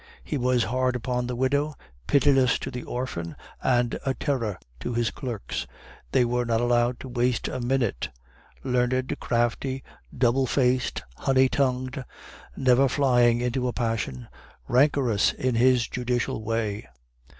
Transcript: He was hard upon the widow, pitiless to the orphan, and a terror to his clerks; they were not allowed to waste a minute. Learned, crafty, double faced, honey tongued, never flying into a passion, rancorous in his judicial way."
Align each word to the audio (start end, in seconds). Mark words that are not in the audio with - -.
He 0.23 0.35
was 0.35 0.63
hard 0.63 0.95
upon 0.95 1.27
the 1.27 1.35
widow, 1.35 1.75
pitiless 2.07 2.57
to 2.57 2.71
the 2.71 2.81
orphan, 2.81 3.35
and 3.61 3.99
a 4.03 4.15
terror 4.15 4.57
to 4.79 4.95
his 4.95 5.11
clerks; 5.11 5.67
they 6.11 6.25
were 6.25 6.43
not 6.43 6.59
allowed 6.59 6.99
to 7.01 7.07
waste 7.07 7.47
a 7.47 7.59
minute. 7.59 8.09
Learned, 8.63 9.15
crafty, 9.19 9.83
double 10.17 10.47
faced, 10.47 11.03
honey 11.17 11.49
tongued, 11.49 12.03
never 12.57 12.87
flying 12.89 13.41
into 13.41 13.67
a 13.67 13.73
passion, 13.73 14.27
rancorous 14.67 15.33
in 15.33 15.53
his 15.53 15.87
judicial 15.87 16.43
way." 16.43 16.87